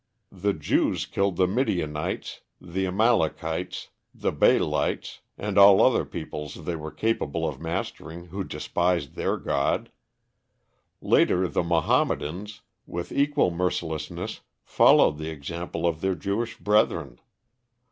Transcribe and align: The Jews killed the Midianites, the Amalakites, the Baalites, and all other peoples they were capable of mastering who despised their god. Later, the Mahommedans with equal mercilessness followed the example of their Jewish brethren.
The 0.33 0.53
Jews 0.53 1.05
killed 1.05 1.35
the 1.35 1.45
Midianites, 1.45 2.41
the 2.59 2.85
Amalakites, 2.85 3.89
the 4.15 4.31
Baalites, 4.33 5.19
and 5.37 5.59
all 5.59 5.79
other 5.79 6.05
peoples 6.05 6.65
they 6.65 6.75
were 6.75 6.89
capable 6.89 7.47
of 7.47 7.61
mastering 7.61 8.29
who 8.29 8.43
despised 8.43 9.13
their 9.13 9.37
god. 9.37 9.91
Later, 11.01 11.47
the 11.47 11.61
Mahommedans 11.61 12.61
with 12.87 13.11
equal 13.11 13.51
mercilessness 13.51 14.39
followed 14.63 15.19
the 15.19 15.29
example 15.29 15.85
of 15.85 16.01
their 16.01 16.15
Jewish 16.15 16.57
brethren. 16.57 17.19